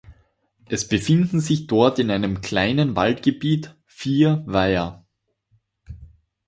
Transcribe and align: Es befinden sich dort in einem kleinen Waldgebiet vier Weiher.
Es 0.67 0.87
befinden 0.87 1.39
sich 1.41 1.67
dort 1.67 1.99
in 1.99 2.09
einem 2.09 2.41
kleinen 2.41 2.95
Waldgebiet 2.95 3.75
vier 3.85 4.41
Weiher. 4.47 5.05